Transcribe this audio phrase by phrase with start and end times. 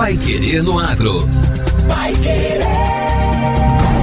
[0.00, 1.18] Pai Querer no Agro.
[1.86, 2.60] Pai Querer.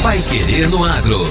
[0.00, 1.22] Vai querer no agro.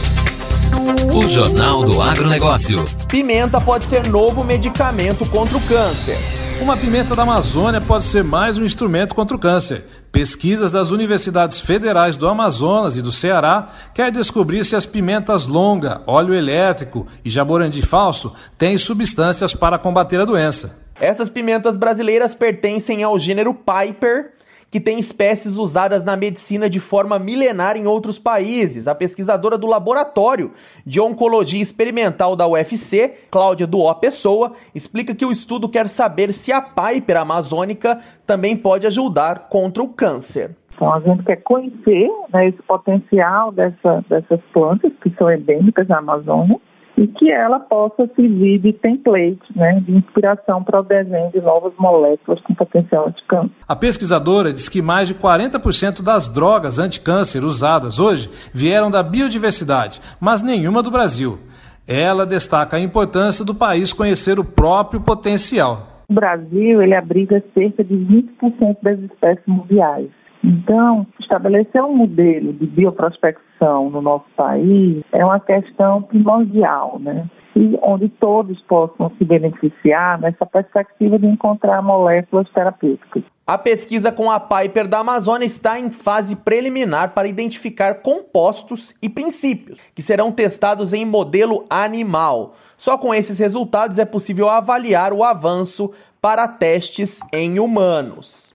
[1.16, 2.84] O Jornal do Agronegócio.
[3.08, 6.18] Pimenta pode ser novo medicamento contra o câncer.
[6.62, 9.84] Uma pimenta da Amazônia pode ser mais um instrumento contra o câncer.
[10.12, 16.02] Pesquisas das universidades federais do Amazonas e do Ceará querem descobrir se as pimentas longa,
[16.08, 20.78] óleo elétrico e jaborandi falso têm substâncias para combater a doença.
[21.00, 24.32] Essas pimentas brasileiras pertencem ao gênero Piper
[24.75, 28.90] que tem espécies usadas na medicina de forma milenar em outros países.
[28.90, 30.52] A pesquisadora do Laboratório
[30.86, 36.52] de Oncologia Experimental da UFC, Cláudia Duó Pessoa, explica que o estudo quer saber se
[36.52, 40.52] a Piper amazônica também pode ajudar contra o câncer.
[40.74, 46.00] Então, a gente quer conhecer né, esse potencial dessa, dessas plantas que são endêmicas da
[46.00, 46.59] Amazônia
[46.97, 51.73] e que ela possa servir de template, né, de inspiração para o desenho de novas
[51.78, 53.51] moléculas com potencial anticâncer.
[53.67, 60.01] A pesquisadora diz que mais de 40% das drogas anticâncer usadas hoje vieram da biodiversidade,
[60.19, 61.39] mas nenhuma do Brasil.
[61.88, 65.94] Ela destaca a importância do país conhecer o próprio potencial.
[66.08, 70.10] O Brasil ele abriga cerca de 20% das espécies mundiais.
[70.44, 77.28] Então, estabelecer um modelo de bioprospecção no nosso país é uma questão primordial, né?
[77.56, 83.24] E onde todos possam se beneficiar nessa perspectiva de encontrar moléculas terapêuticas.
[83.47, 89.07] A pesquisa com a Piper da Amazônia está em fase preliminar para identificar compostos e
[89.07, 92.56] princípios que serão testados em modelo animal.
[92.75, 98.51] Só com esses resultados é possível avaliar o avanço para testes em humanos.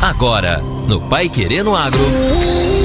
[0.00, 2.77] Agora, no Pai Querendo Agro.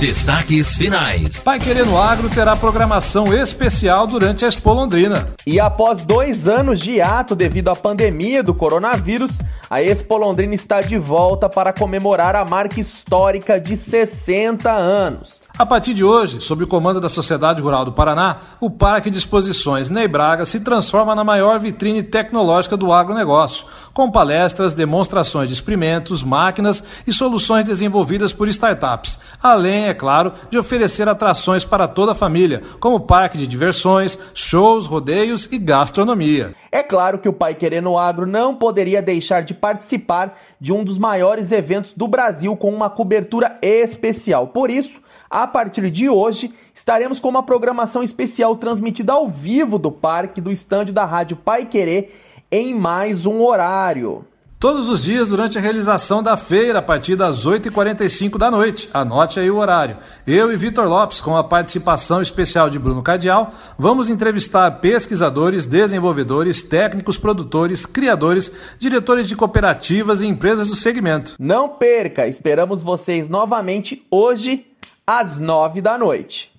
[0.00, 1.42] Destaques finais.
[1.42, 5.34] Pai Querendo Agro terá programação especial durante a Expo Londrina.
[5.44, 10.80] E após dois anos de ato devido à pandemia do coronavírus, a Expo Londrina está
[10.80, 15.42] de volta para comemorar a marca histórica de 60 anos.
[15.58, 19.18] A partir de hoje, sob o comando da Sociedade Rural do Paraná, o Parque de
[19.18, 23.66] Exposições Ney Braga se transforma na maior vitrine tecnológica do agronegócio
[23.98, 30.56] com palestras, demonstrações de experimentos, máquinas e soluções desenvolvidas por startups, além, é claro, de
[30.56, 36.54] oferecer atrações para toda a família, como parque de diversões, shows, rodeios e gastronomia.
[36.70, 40.96] É claro que o Pai Querendo Agro não poderia deixar de participar de um dos
[40.96, 44.46] maiores eventos do Brasil com uma cobertura especial.
[44.46, 49.90] Por isso, a partir de hoje, estaremos com uma programação especial transmitida ao vivo do
[49.90, 52.14] parque do estande da Rádio Pai Querer
[52.50, 54.24] em mais um horário.
[54.60, 58.90] Todos os dias durante a realização da feira, a partir das 8h45 da noite.
[58.92, 59.98] Anote aí o horário.
[60.26, 66.60] Eu e Vitor Lopes, com a participação especial de Bruno Cadial, vamos entrevistar pesquisadores, desenvolvedores,
[66.60, 68.50] técnicos, produtores, criadores,
[68.80, 71.36] diretores de cooperativas e empresas do segmento.
[71.38, 74.66] Não perca, esperamos vocês novamente hoje,
[75.08, 76.52] às 9 da noite.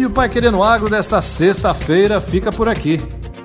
[0.00, 2.96] E o Pai Querendo Agro desta sexta-feira fica por aqui.